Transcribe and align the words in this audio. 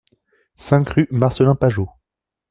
cinq 0.55 0.89
rue 0.89 1.07
Marcellin 1.11 1.53
Pajot 1.53 1.87